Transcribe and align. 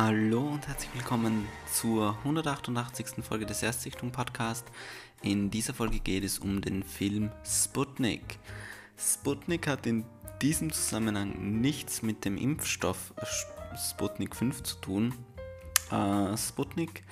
Hallo 0.00 0.42
und 0.42 0.68
herzlich 0.68 0.94
willkommen 0.94 1.48
zur 1.72 2.16
188. 2.18 3.24
Folge 3.24 3.46
des 3.46 3.64
Erstsichtung 3.64 4.12
Podcast. 4.12 4.64
In 5.22 5.50
dieser 5.50 5.74
Folge 5.74 5.98
geht 5.98 6.22
es 6.22 6.38
um 6.38 6.60
den 6.60 6.84
Film 6.84 7.32
Sputnik. 7.44 8.38
Sputnik 8.96 9.66
hat 9.66 9.86
in 9.88 10.04
diesem 10.40 10.72
Zusammenhang 10.72 11.60
nichts 11.60 12.02
mit 12.02 12.24
dem 12.24 12.36
Impfstoff 12.36 13.12
Sputnik 13.74 14.36
5 14.36 14.62
zu 14.62 14.76
tun. 14.76 15.14
Äh, 15.90 16.36
Sputnik 16.36 17.02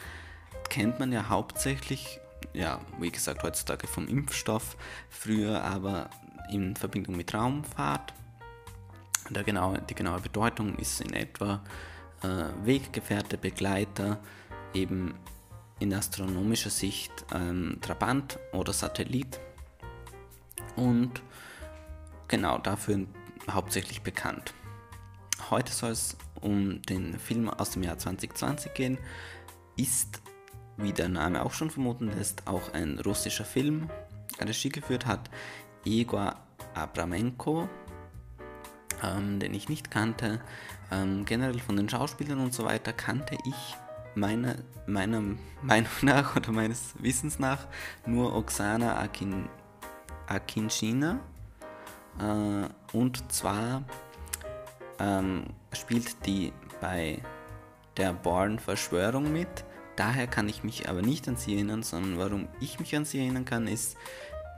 kennt 0.68 1.00
man 1.00 1.10
ja 1.10 1.28
hauptsächlich, 1.28 2.20
ja, 2.52 2.80
wie 3.00 3.10
gesagt, 3.10 3.42
heutzutage 3.42 3.88
vom 3.88 4.06
Impfstoff, 4.06 4.76
früher 5.10 5.60
aber 5.64 6.08
in 6.52 6.76
Verbindung 6.76 7.16
mit 7.16 7.34
Raumfahrt. 7.34 8.14
Der 9.30 9.42
genaue, 9.42 9.82
die 9.90 9.96
genaue 9.96 10.20
Bedeutung 10.20 10.76
ist 10.76 11.00
in 11.00 11.14
etwa 11.14 11.64
äh, 12.22 12.66
Weggefährte, 12.66 13.38
Begleiter, 13.38 14.18
eben 14.74 15.14
in 15.78 15.92
astronomischer 15.92 16.70
Sicht 16.70 17.12
ähm, 17.34 17.78
Trabant 17.80 18.38
oder 18.52 18.72
Satellit 18.72 19.40
und 20.76 21.22
genau 22.28 22.58
dafür 22.58 23.06
hauptsächlich 23.50 24.02
bekannt. 24.02 24.54
Heute 25.50 25.72
soll 25.72 25.90
es 25.90 26.16
um 26.40 26.82
den 26.82 27.18
Film 27.18 27.50
aus 27.50 27.70
dem 27.70 27.82
Jahr 27.82 27.98
2020 27.98 28.74
gehen, 28.74 28.98
ist, 29.76 30.22
wie 30.76 30.92
der 30.92 31.08
Name 31.08 31.44
auch 31.44 31.52
schon 31.52 31.70
vermuten 31.70 32.08
lässt, 32.08 32.46
auch 32.46 32.72
ein 32.72 32.98
russischer 32.98 33.44
Film. 33.44 33.90
Regie 34.40 34.68
geführt 34.68 35.06
hat 35.06 35.30
Igor 35.84 36.36
Abramenko, 36.74 37.68
ähm, 39.06 39.40
den 39.40 39.54
ich 39.54 39.68
nicht 39.68 39.90
kannte. 39.90 40.40
Ähm, 40.90 41.24
generell 41.24 41.58
von 41.60 41.76
den 41.76 41.88
Schauspielern 41.88 42.40
und 42.40 42.54
so 42.54 42.64
weiter 42.64 42.92
kannte 42.92 43.36
ich 43.44 43.76
meiner, 44.14 44.56
meiner 44.86 45.22
Meinung 45.62 45.88
nach 46.02 46.36
oder 46.36 46.52
meines 46.52 46.94
Wissens 46.98 47.38
nach 47.38 47.66
nur 48.06 48.34
Oksana 48.34 48.98
Akin, 48.98 49.48
Akinchina. 50.26 51.20
Äh, 52.18 52.96
und 52.96 53.32
zwar 53.32 53.82
ähm, 54.98 55.44
spielt 55.72 56.26
die 56.26 56.52
bei 56.80 57.20
der 57.96 58.12
Born-Verschwörung 58.12 59.32
mit. 59.32 59.64
Daher 59.96 60.26
kann 60.26 60.48
ich 60.48 60.62
mich 60.62 60.88
aber 60.88 61.00
nicht 61.00 61.26
an 61.28 61.36
sie 61.36 61.54
erinnern, 61.54 61.82
sondern 61.82 62.18
warum 62.18 62.48
ich 62.60 62.78
mich 62.78 62.94
an 62.94 63.06
sie 63.06 63.18
erinnern 63.20 63.46
kann, 63.46 63.66
ist 63.66 63.96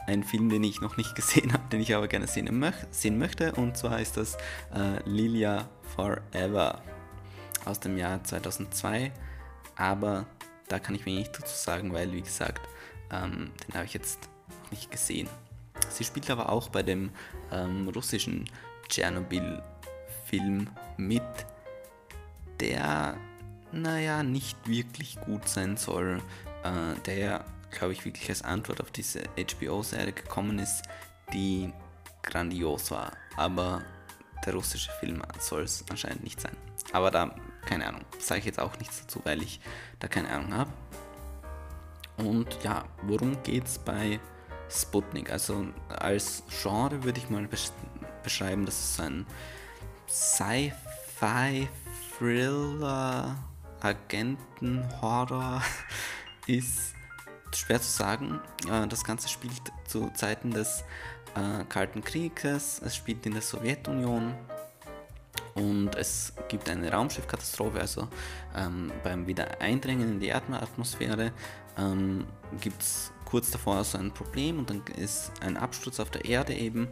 ein 0.08 0.24
Film, 0.24 0.48
den 0.48 0.64
ich 0.64 0.80
noch 0.80 0.96
nicht 0.96 1.14
gesehen 1.14 1.52
habe, 1.52 1.68
den 1.70 1.80
ich 1.80 1.94
aber 1.94 2.08
gerne 2.08 2.26
sehen, 2.26 2.58
möch 2.58 2.74
sehen 2.90 3.18
möchte. 3.18 3.52
Und 3.52 3.76
zwar 3.76 4.00
ist 4.00 4.16
das 4.16 4.36
äh, 4.74 5.02
Lilia 5.04 5.68
Forever 5.94 6.82
aus 7.64 7.78
dem 7.78 7.98
Jahr 7.98 8.24
2002. 8.24 9.12
Aber 9.76 10.26
da 10.68 10.78
kann 10.78 10.94
ich 10.94 11.04
mir 11.04 11.14
nicht 11.14 11.34
dazu 11.38 11.54
sagen, 11.54 11.92
weil, 11.92 12.10
wie 12.12 12.22
gesagt, 12.22 12.66
ähm, 13.12 13.50
den 13.66 13.74
habe 13.74 13.84
ich 13.84 13.94
jetzt 13.94 14.28
noch 14.48 14.70
nicht 14.70 14.90
gesehen. 14.90 15.28
Sie 15.90 16.04
spielt 16.04 16.30
aber 16.30 16.48
auch 16.50 16.70
bei 16.70 16.82
dem 16.82 17.10
ähm, 17.52 17.88
russischen 17.88 18.48
Tschernobyl-Film 18.88 20.68
mit, 20.96 21.22
der, 22.60 23.16
naja, 23.72 24.22
nicht 24.22 24.66
wirklich 24.66 25.20
gut 25.20 25.46
sein 25.48 25.76
soll, 25.76 26.20
äh, 26.64 26.98
der 27.06 27.44
glaube 27.70 27.92
ich, 27.92 28.04
wirklich 28.04 28.28
als 28.28 28.42
Antwort 28.42 28.80
auf 28.80 28.90
diese 28.90 29.22
HBO-Serie 29.36 30.12
gekommen 30.12 30.58
ist, 30.58 30.82
die 31.32 31.72
grandios 32.22 32.90
war. 32.90 33.12
Aber 33.36 33.82
der 34.44 34.54
russische 34.54 34.90
Film 35.00 35.22
soll 35.38 35.62
es 35.62 35.84
anscheinend 35.90 36.24
nicht 36.24 36.40
sein. 36.40 36.56
Aber 36.92 37.10
da, 37.10 37.34
keine 37.66 37.86
Ahnung, 37.86 38.02
sage 38.18 38.40
ich 38.40 38.46
jetzt 38.46 38.60
auch 38.60 38.78
nichts 38.78 39.00
dazu, 39.02 39.20
weil 39.24 39.42
ich 39.42 39.60
da 39.98 40.08
keine 40.08 40.30
Ahnung 40.30 40.54
habe. 40.54 40.72
Und 42.16 42.62
ja, 42.62 42.84
worum 43.02 43.42
geht 43.42 43.66
es 43.66 43.78
bei 43.78 44.18
Sputnik? 44.70 45.30
Also 45.30 45.66
als 45.88 46.42
Genre 46.62 47.04
würde 47.04 47.18
ich 47.18 47.30
mal 47.30 47.46
besch 47.46 47.70
beschreiben, 48.22 48.66
dass 48.66 48.92
es 48.92 49.00
ein 49.00 49.26
Sci-Fi, 50.08 51.68
Thriller, 52.18 53.36
Agenten-Horror 53.80 55.62
ist 56.46 56.94
schwer 57.56 57.80
zu 57.80 57.90
sagen. 57.90 58.40
Äh, 58.70 58.86
das 58.88 59.04
Ganze 59.04 59.28
spielt 59.28 59.72
zu 59.86 60.10
Zeiten 60.14 60.50
des 60.50 60.84
äh, 61.34 61.64
Kalten 61.68 62.02
Krieges, 62.02 62.80
es 62.84 62.96
spielt 62.96 63.24
in 63.26 63.32
der 63.32 63.42
Sowjetunion. 63.42 64.34
Und 65.54 65.94
es 65.96 66.32
gibt 66.48 66.68
eine 66.68 66.90
Raumschiffkatastrophe, 66.92 67.80
also 67.80 68.08
ähm, 68.54 68.92
beim 69.02 69.26
Wiedereindringen 69.26 70.12
in 70.12 70.20
die 70.20 70.28
Erdatmosphäre 70.28 71.32
ähm, 71.76 72.26
gibt 72.60 72.82
es 72.82 73.12
kurz 73.24 73.50
davor 73.50 73.82
so 73.84 73.98
ein 73.98 74.12
Problem 74.12 74.58
und 74.58 74.70
dann 74.70 74.82
ist 74.96 75.32
ein 75.40 75.56
Absturz 75.56 76.00
auf 76.00 76.10
der 76.10 76.24
Erde 76.24 76.54
eben 76.54 76.88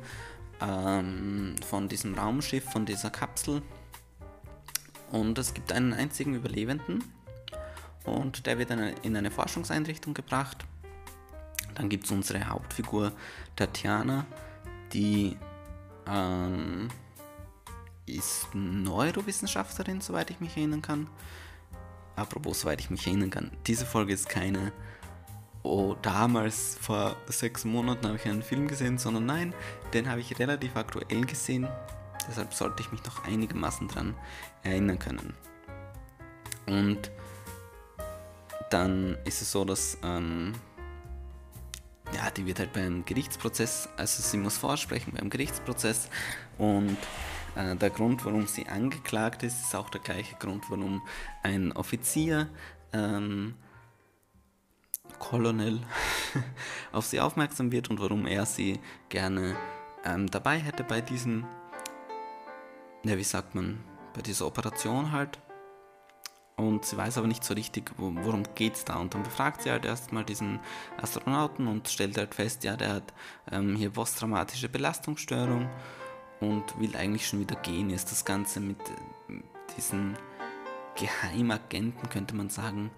ähm, 0.60 1.54
von 1.66 1.88
diesem 1.88 2.14
Raumschiff, 2.14 2.64
von 2.64 2.86
dieser 2.86 3.10
Kapsel. 3.10 3.62
Und 5.12 5.38
es 5.38 5.54
gibt 5.54 5.72
einen 5.72 5.92
einzigen 5.92 6.34
Überlebenden 6.34 7.04
und 8.06 8.46
der 8.46 8.58
wird 8.58 8.70
in 8.70 9.16
eine 9.16 9.30
Forschungseinrichtung 9.30 10.14
gebracht. 10.14 10.64
Dann 11.74 11.88
gibt 11.88 12.04
es 12.04 12.10
unsere 12.10 12.48
Hauptfigur 12.48 13.12
Tatjana, 13.54 14.24
die 14.92 15.36
ähm, 16.06 16.88
ist 18.06 18.48
Neurowissenschaftlerin, 18.54 20.00
soweit 20.00 20.30
ich 20.30 20.40
mich 20.40 20.56
erinnern 20.56 20.82
kann. 20.82 21.08
Apropos, 22.14 22.60
soweit 22.60 22.80
ich 22.80 22.88
mich 22.88 23.06
erinnern 23.06 23.30
kann, 23.30 23.50
diese 23.66 23.84
Folge 23.84 24.14
ist 24.14 24.28
keine, 24.28 24.72
oh, 25.62 25.96
damals 26.00 26.78
vor 26.80 27.16
sechs 27.26 27.64
Monaten 27.64 28.06
habe 28.06 28.16
ich 28.16 28.24
einen 28.24 28.42
Film 28.42 28.68
gesehen, 28.68 28.96
sondern 28.96 29.26
nein, 29.26 29.54
den 29.92 30.08
habe 30.08 30.20
ich 30.20 30.38
relativ 30.38 30.76
aktuell 30.76 31.26
gesehen. 31.26 31.68
Deshalb 32.28 32.54
sollte 32.54 32.82
ich 32.82 32.90
mich 32.90 33.04
noch 33.04 33.24
einigermaßen 33.24 33.88
dran 33.88 34.14
erinnern 34.62 34.98
können. 34.98 35.34
Und 36.66 37.10
dann 38.70 39.16
ist 39.24 39.42
es 39.42 39.52
so, 39.52 39.64
dass 39.64 39.98
ähm, 40.02 40.54
ja, 42.14 42.30
die 42.30 42.46
wird 42.46 42.58
halt 42.58 42.72
beim 42.72 43.04
Gerichtsprozess, 43.04 43.88
also 43.96 44.22
sie 44.22 44.36
muss 44.36 44.58
vorsprechen 44.58 45.12
beim 45.16 45.30
Gerichtsprozess 45.30 46.08
und 46.58 46.96
äh, 47.56 47.74
der 47.76 47.90
Grund, 47.90 48.24
warum 48.24 48.46
sie 48.46 48.66
angeklagt 48.66 49.42
ist, 49.42 49.60
ist 49.60 49.74
auch 49.74 49.90
der 49.90 50.00
gleiche 50.00 50.36
Grund, 50.36 50.64
warum 50.68 51.02
ein 51.42 51.72
Offizier, 51.72 52.48
ähm, 52.92 53.54
Colonel, 55.18 55.80
auf 56.92 57.06
sie 57.06 57.20
aufmerksam 57.20 57.72
wird 57.72 57.90
und 57.90 58.00
warum 58.00 58.26
er 58.26 58.46
sie 58.46 58.78
gerne 59.08 59.56
ähm, 60.04 60.30
dabei 60.30 60.58
hätte 60.58 60.84
bei 60.84 61.00
diesem, 61.00 61.46
ja, 63.04 63.16
wie 63.16 63.24
sagt 63.24 63.54
man, 63.54 63.78
bei 64.14 64.22
dieser 64.22 64.46
Operation 64.46 65.12
halt 65.12 65.38
und 66.56 66.86
sie 66.86 66.96
weiß 66.96 67.18
aber 67.18 67.26
nicht 67.26 67.44
so 67.44 67.52
richtig, 67.52 67.92
worum 67.98 68.42
geht 68.54 68.76
es 68.76 68.84
da. 68.84 68.96
Und 68.96 69.12
dann 69.12 69.22
befragt 69.22 69.62
sie 69.62 69.70
halt 69.70 69.84
erstmal 69.84 70.24
diesen 70.24 70.58
Astronauten 70.96 71.66
und 71.66 71.88
stellt 71.88 72.16
halt 72.16 72.34
fest, 72.34 72.64
ja, 72.64 72.76
der 72.76 72.94
hat 72.94 73.12
ähm, 73.52 73.76
hier 73.76 73.90
posttraumatische 73.90 74.70
Belastungsstörung 74.70 75.68
und 76.40 76.80
will 76.80 76.96
eigentlich 76.96 77.26
schon 77.26 77.40
wieder 77.40 77.56
gehen. 77.56 77.90
Ist 77.90 78.10
das 78.10 78.24
Ganze 78.24 78.60
mit, 78.60 78.78
mit 79.28 79.44
diesen 79.76 80.16
Geheimagenten, 80.94 82.08
könnte 82.08 82.34
man 82.34 82.48
sagen, 82.48 82.90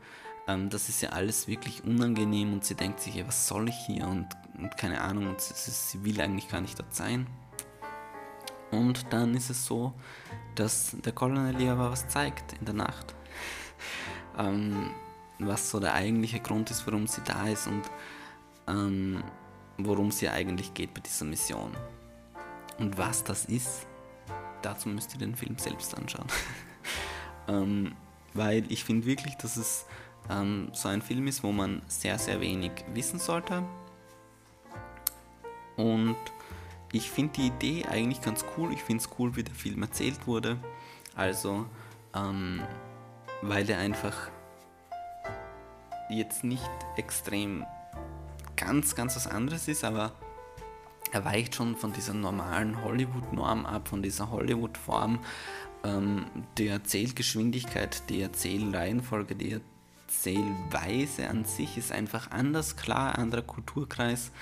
ähm, 0.46 0.70
das 0.70 0.88
ist 0.88 1.02
ja 1.02 1.08
alles 1.11 1.49
wirklich 1.49 1.82
unangenehm 1.82 2.52
und 2.52 2.64
sie 2.64 2.76
denkt 2.76 3.00
sich, 3.00 3.16
ja, 3.16 3.26
was 3.26 3.49
soll 3.49 3.69
ich 3.69 3.87
hier 3.87 4.06
und, 4.06 4.28
und 4.56 4.76
keine 4.76 5.00
Ahnung, 5.00 5.31
und 5.31 5.40
sie, 5.40 5.70
sie 5.72 6.04
will 6.04 6.20
eigentlich 6.20 6.49
gar 6.49 6.61
nicht 6.61 6.78
dort 6.78 6.94
sein. 6.94 7.26
Und 8.70 9.12
dann 9.12 9.34
ist 9.34 9.50
es 9.50 9.66
so, 9.66 9.94
dass 10.54 10.94
der 11.04 11.12
Colonel 11.12 11.61
ihr 11.61 11.72
aber 11.72 11.90
was 11.90 12.06
zeigt 12.06 12.52
in 12.52 12.66
der 12.66 12.75
Nacht 12.75 13.18
ähm, 14.38 14.90
was 15.38 15.70
so 15.70 15.81
der 15.81 15.94
eigentliche 15.94 16.40
Grund 16.40 16.70
ist, 16.70 16.87
warum 16.87 17.06
sie 17.06 17.23
da 17.25 17.49
ist 17.49 17.67
und 17.67 17.82
ähm, 18.67 19.23
worum 19.79 20.11
sie 20.11 20.29
eigentlich 20.29 20.75
geht 20.75 20.94
bei 20.94 21.00
dieser 21.00 21.25
Mission. 21.25 21.73
Und 22.79 22.96
was 22.99 23.25
das 23.25 23.44
ist, 23.44 23.87
dazu 24.62 24.88
müsst 24.88 25.14
ihr 25.14 25.20
den 25.20 25.37
Film 25.37 25.58
selbst 25.58 25.96
anschauen. 25.96 26.26
ähm, 27.49 27.94
weil 28.35 28.70
ich 28.70 28.85
finde 28.85 29.06
wirklich, 29.06 29.37
dass 29.37 29.56
es 29.56 29.87
ähm, 30.31 30.70
so 30.73 30.88
ein 30.88 31.02
Film 31.02 31.26
ist, 31.26 31.43
wo 31.43 31.52
man 31.52 31.82
sehr, 31.88 32.19
sehr 32.19 32.40
wenig 32.40 32.73
wissen 32.94 33.19
sollte. 33.19 33.64
Und 35.76 36.17
ich 36.93 37.11
finde 37.11 37.35
die 37.35 37.46
Idee 37.49 37.87
eigentlich 37.87 38.20
ganz 38.20 38.44
cool. 38.56 38.73
Ich 38.73 38.82
finde 38.82 39.02
es 39.02 39.11
cool, 39.19 39.37
wie 39.37 39.44
der 39.44 39.55
Film 39.55 39.82
erzählt 39.82 40.26
wurde. 40.26 40.58
Also, 41.14 41.67
ähm, 42.14 42.62
weil 43.43 43.69
er 43.70 43.79
einfach 43.79 44.31
jetzt 46.11 46.44
nicht 46.44 46.69
extrem 46.96 47.64
ganz, 48.56 48.94
ganz 48.94 49.17
was 49.17 49.26
anderes 49.26 49.69
ist, 49.69 49.85
aber 49.85 50.12
er 51.12 51.25
weicht 51.25 51.55
schon 51.55 51.76
von 51.76 51.93
dieser 51.93 52.14
normalen 52.14 52.82
Hollywood-Norm 52.82 53.67
ab, 53.67 53.88
von 53.88 54.02
dieser 54.02 54.31
Hollywood-Form 54.31 55.20
ähm, 55.85 56.26
die 56.58 56.69
Erzählgeschwindigkeit, 56.69 58.02
die 58.08 58.23
Erzählreihenfolge, 58.23 59.35
die 59.35 59.61
Erzählweise 60.06 61.29
an 61.29 61.44
sich 61.44 61.79
ist 61.79 61.93
einfach 61.93 62.31
anders, 62.31 62.76
klar, 62.76 63.19
anderer 63.19 63.43
Kulturkreis, 63.43 64.32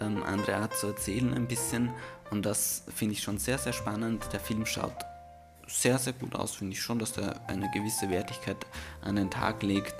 ähm, 0.00 0.22
andere 0.22 0.56
Art 0.56 0.76
zu 0.76 0.88
erzählen 0.88 1.32
ein 1.34 1.46
bisschen 1.46 1.90
und 2.30 2.46
das 2.46 2.84
finde 2.94 3.14
ich 3.14 3.22
schon 3.22 3.38
sehr, 3.38 3.58
sehr 3.58 3.74
spannend. 3.74 4.26
Der 4.32 4.40
Film 4.40 4.64
schaut 4.66 4.96
sehr, 5.66 5.98
sehr 5.98 6.12
gut 6.12 6.34
aus, 6.34 6.54
finde 6.54 6.74
ich 6.74 6.82
schon, 6.82 6.98
dass 6.98 7.16
er 7.16 7.40
eine 7.48 7.70
gewisse 7.70 8.10
Wertigkeit 8.10 8.56
an 9.02 9.16
den 9.16 9.30
Tag 9.30 9.62
legt. 9.62 9.94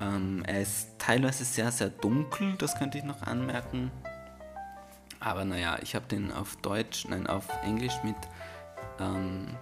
Ähm, 0.00 0.42
er 0.46 0.62
ist 0.62 0.88
teilweise 0.98 1.44
sehr, 1.44 1.70
sehr 1.70 1.90
dunkel, 1.90 2.54
das 2.56 2.76
könnte 2.78 2.98
ich 2.98 3.04
noch 3.04 3.22
anmerken. 3.22 3.90
Aber 5.20 5.44
naja, 5.44 5.78
ich 5.82 5.94
habe 5.94 6.06
den 6.06 6.32
auf 6.32 6.56
Deutsch, 6.56 7.06
nein, 7.08 7.26
auf 7.26 7.46
Englisch 7.62 7.94
mit, 8.02 8.16
ähm, 9.00 9.56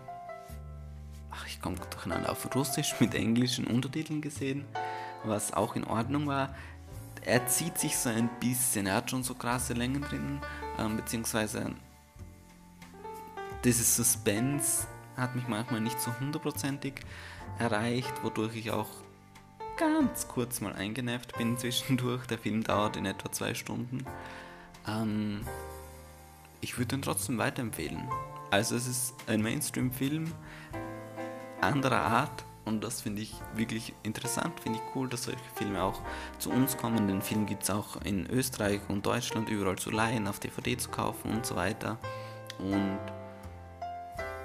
ach, 1.31 1.47
ich 1.47 1.61
komme 1.61 1.77
durcheinander, 1.91 2.33
auf 2.33 2.53
Russisch 2.55 2.95
mit 2.99 3.15
englischen 3.15 3.67
Untertiteln 3.67 4.21
gesehen, 4.21 4.65
was 5.25 5.53
auch 5.53 5.77
in 5.77 5.85
Ordnung 5.85 6.27
war. 6.27 6.55
Er 7.25 7.47
zieht 7.47 7.79
sich 7.79 7.97
so 7.97 8.09
ein 8.09 8.29
bisschen, 8.41 8.87
er 8.87 8.97
hat 8.97 9.11
schon 9.11 9.23
so 9.23 9.35
krasse 9.35 9.75
Längen 9.75 10.03
drin, 10.03 10.41
ähm, 10.79 10.97
beziehungsweise 10.97 11.71
dieses 13.63 13.95
Suspense 13.95 14.89
hat 15.17 15.35
mich 15.35 15.47
manchmal 15.49 15.81
nicht 15.81 16.01
so 16.01 16.11
hundertprozentig 16.19 16.95
erreicht, 17.59 18.13
wodurch 18.23 18.57
ich 18.57 18.71
auch 18.71 18.89
ganz 19.77 20.29
kurz 20.29 20.61
mal 20.61 20.73
eingenervt 20.73 21.37
bin 21.37 21.59
zwischendurch. 21.59 22.27
Der 22.27 22.39
Film 22.39 22.63
dauert 22.63 22.97
in 22.97 23.07
etwa 23.07 23.31
zwei 23.33 23.55
Stunden. 23.55 24.05
Ähm, 24.87 25.41
ich 26.61 26.79
würde 26.79 26.97
ihn 26.97 27.03
trotzdem 27.03 27.39
weiterempfehlen. 27.39 28.09
Also 28.51 28.77
es 28.77 28.87
ist 28.87 29.15
ein 29.27 29.43
Mainstream-Film 29.43 30.33
anderer 31.61 32.03
Art 32.03 32.45
und 32.65 32.85
das 32.85 33.01
finde 33.01 33.23
ich 33.23 33.35
wirklich 33.55 33.93
interessant, 34.03 34.61
finde 34.61 34.79
ich 34.79 34.95
cool, 34.95 35.09
dass 35.09 35.25
solche 35.25 35.41
Filme 35.57 35.83
auch 35.83 36.01
zu 36.39 36.51
uns 36.51 36.77
kommen. 36.77 37.09
Den 37.09 37.23
Film 37.23 37.47
gibt 37.47 37.65
es 37.65 37.71
auch 37.71 38.01
in 38.03 38.29
Österreich 38.31 38.81
und 38.89 39.05
Deutschland 39.05 39.49
überall 39.49 39.77
zu 39.77 39.91
leihen, 39.91 40.29
auf 40.29 40.39
DVD 40.39 40.77
zu 40.77 40.91
kaufen 40.91 41.33
und 41.33 41.45
so 41.45 41.57
weiter. 41.57 41.99
Und 42.59 43.01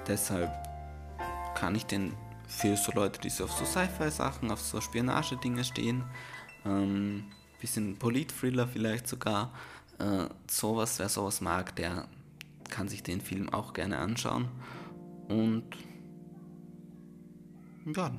deshalb 0.08 0.50
kann 1.54 1.74
ich 1.74 1.86
den 1.86 2.14
für 2.46 2.76
so 2.76 2.92
Leute, 2.92 3.20
die 3.20 3.30
so 3.30 3.44
auf 3.44 3.52
so 3.52 3.64
Sci-Fi-Sachen, 3.64 4.50
auf 4.50 4.60
so 4.60 4.80
Spionage-Dinge 4.80 5.64
stehen, 5.64 6.02
ähm, 6.64 7.24
bisschen 7.60 7.96
Polit-Thriller 7.98 8.66
vielleicht 8.66 9.06
sogar, 9.06 9.52
äh, 9.98 10.26
sowas, 10.48 10.98
wer 10.98 11.08
sowas 11.08 11.40
mag, 11.40 11.76
der 11.76 12.08
kann 12.70 12.88
sich 12.88 13.02
den 13.02 13.20
Film 13.20 13.50
auch 13.50 13.72
gerne 13.72 13.98
anschauen. 13.98 14.48
Und 15.28 15.64
ja, 17.84 18.12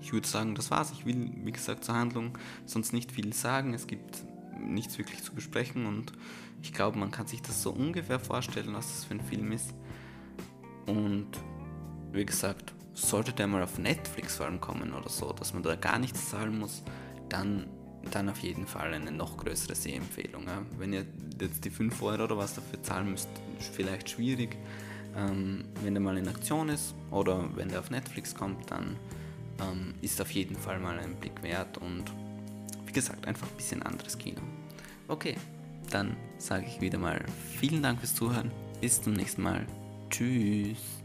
ich 0.00 0.12
würde 0.12 0.26
sagen, 0.26 0.54
das 0.54 0.70
war's. 0.70 0.90
Ich 0.92 1.06
will, 1.06 1.30
wie 1.44 1.52
gesagt, 1.52 1.84
zur 1.84 1.94
Handlung 1.94 2.36
sonst 2.66 2.92
nicht 2.92 3.12
viel 3.12 3.32
sagen. 3.32 3.74
Es 3.74 3.86
gibt 3.86 4.24
nichts 4.58 4.98
wirklich 4.98 5.22
zu 5.22 5.32
besprechen 5.32 5.86
und 5.86 6.12
ich 6.62 6.72
glaube, 6.72 6.98
man 6.98 7.10
kann 7.10 7.26
sich 7.26 7.42
das 7.42 7.62
so 7.62 7.70
ungefähr 7.70 8.20
vorstellen, 8.20 8.74
was 8.74 8.88
das 8.88 9.04
für 9.04 9.14
ein 9.14 9.20
Film 9.20 9.52
ist. 9.52 9.74
Und 10.86 11.28
wie 12.12 12.24
gesagt, 12.24 12.72
sollte 12.94 13.32
der 13.32 13.46
mal 13.46 13.62
auf 13.62 13.78
Netflix 13.78 14.36
vor 14.36 14.46
allem 14.46 14.60
kommen 14.60 14.92
oder 14.92 15.08
so, 15.08 15.32
dass 15.32 15.54
man 15.54 15.62
da 15.62 15.74
gar 15.76 15.98
nichts 15.98 16.30
zahlen 16.30 16.58
muss, 16.58 16.82
dann, 17.28 17.66
dann 18.10 18.28
auf 18.28 18.38
jeden 18.40 18.66
Fall 18.66 18.92
eine 18.92 19.10
noch 19.10 19.36
größere 19.38 19.74
Sehempfehlung. 19.74 20.44
Ja. 20.44 20.62
Wenn 20.78 20.92
ihr 20.92 21.06
jetzt 21.40 21.64
die 21.64 21.70
5 21.70 22.00
Euro 22.02 22.24
oder 22.24 22.36
was 22.36 22.54
dafür 22.54 22.82
zahlen 22.82 23.10
müsst, 23.10 23.28
vielleicht 23.58 24.10
schwierig. 24.10 24.56
Ähm, 25.16 25.64
wenn 25.82 25.94
der 25.94 26.02
mal 26.02 26.16
in 26.16 26.28
Aktion 26.28 26.68
ist 26.68 26.94
oder 27.10 27.48
wenn 27.54 27.68
der 27.68 27.80
auf 27.80 27.90
Netflix 27.90 28.34
kommt, 28.34 28.70
dann 28.70 28.96
ähm, 29.60 29.94
ist 30.00 30.20
auf 30.20 30.30
jeden 30.30 30.56
Fall 30.56 30.78
mal 30.78 30.98
ein 30.98 31.16
Blick 31.16 31.42
wert 31.42 31.78
und 31.78 32.04
wie 32.86 32.92
gesagt, 32.92 33.26
einfach 33.26 33.46
ein 33.46 33.56
bisschen 33.56 33.82
anderes 33.82 34.16
Kino. 34.16 34.40
Okay, 35.08 35.36
dann 35.90 36.16
sage 36.38 36.66
ich 36.66 36.80
wieder 36.80 36.98
mal 36.98 37.22
vielen 37.58 37.82
Dank 37.82 38.00
fürs 38.00 38.14
Zuhören. 38.14 38.50
Bis 38.80 39.00
zum 39.00 39.12
nächsten 39.12 39.42
Mal. 39.42 39.66
Tschüss. 40.12 41.01